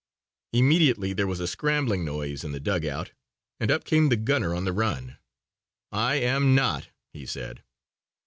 Immediately 0.51 1.13
there 1.13 1.27
was 1.27 1.39
a 1.39 1.45
scrambling 1.47 2.03
noise 2.03 2.41
down 2.41 2.47
in 2.49 2.53
the 2.53 2.59
dugout 2.59 3.11
and 3.59 3.69
up 3.69 3.83
came 3.83 4.09
the 4.09 4.15
gunner 4.15 4.55
on 4.55 4.65
the 4.65 4.73
run. 4.73 5.19
"I 5.91 6.15
am 6.15 6.55
not," 6.55 6.89
he 7.13 7.23
said. 7.27 7.61